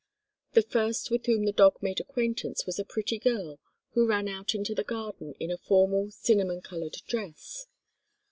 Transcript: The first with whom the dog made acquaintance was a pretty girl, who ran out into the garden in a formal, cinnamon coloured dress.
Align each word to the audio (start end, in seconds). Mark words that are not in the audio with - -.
The 0.53 0.63
first 0.63 1.11
with 1.11 1.27
whom 1.27 1.45
the 1.45 1.51
dog 1.51 1.77
made 1.79 1.99
acquaintance 1.99 2.65
was 2.65 2.79
a 2.79 2.83
pretty 2.83 3.19
girl, 3.19 3.59
who 3.91 4.07
ran 4.07 4.27
out 4.27 4.55
into 4.55 4.73
the 4.73 4.83
garden 4.83 5.35
in 5.39 5.51
a 5.51 5.59
formal, 5.59 6.09
cinnamon 6.09 6.61
coloured 6.61 6.95
dress. 7.05 7.67